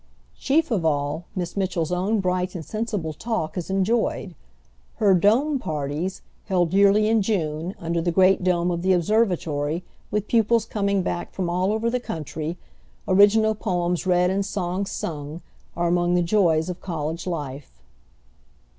Chief 0.35 0.71
of 0.71 0.83
all, 0.83 1.25
Miss 1.35 1.55
Mitchell's 1.55 1.91
own 1.91 2.21
bright 2.21 2.55
and 2.55 2.65
sensible 2.65 3.13
talk 3.13 3.55
is 3.55 3.69
enjoyed. 3.69 4.33
Her 4.95 5.13
"dome 5.13 5.59
parties," 5.59 6.23
held 6.45 6.73
yearly 6.73 7.07
in 7.07 7.21
June, 7.21 7.75
under 7.77 8.01
the 8.01 8.09
great 8.11 8.43
dome 8.43 8.71
of 8.71 8.81
the 8.81 8.93
observatory, 8.93 9.83
with 10.09 10.27
pupils 10.27 10.65
coming 10.65 11.03
back 11.03 11.31
from 11.33 11.51
all 11.51 11.71
over 11.71 11.87
the 11.87 11.99
country, 11.99 12.57
original 13.07 13.53
poems 13.53 14.07
read 14.07 14.31
and 14.31 14.43
songs 14.43 14.89
sung, 14.89 15.43
are 15.75 15.89
among 15.89 16.15
the 16.15 16.23
joys 16.23 16.67
of 16.67 16.81
college 16.81 17.27
life. 17.27 17.79